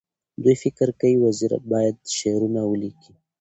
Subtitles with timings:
[0.43, 3.11] دوی فکر کوي وزیر باید شعر ونه لیکي.